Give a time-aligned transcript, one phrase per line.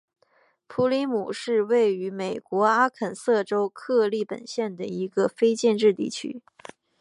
[0.65, 6.41] 普里姆是位于美国阿肯色州克利本县的一个非建制地区。